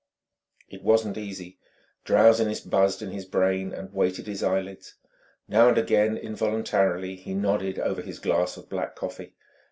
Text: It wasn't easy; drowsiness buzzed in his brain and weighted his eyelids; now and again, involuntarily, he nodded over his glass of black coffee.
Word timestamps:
It 0.67 0.81
wasn't 0.81 1.15
easy; 1.19 1.59
drowsiness 2.05 2.59
buzzed 2.59 3.03
in 3.03 3.11
his 3.11 3.25
brain 3.25 3.71
and 3.71 3.93
weighted 3.93 4.25
his 4.25 4.41
eyelids; 4.41 4.95
now 5.47 5.67
and 5.69 5.77
again, 5.77 6.17
involuntarily, 6.17 7.15
he 7.17 7.35
nodded 7.35 7.77
over 7.77 8.01
his 8.01 8.17
glass 8.17 8.57
of 8.57 8.67
black 8.67 8.95
coffee. 8.95 9.35